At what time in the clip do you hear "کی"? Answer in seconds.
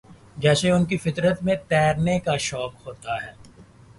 0.85-0.97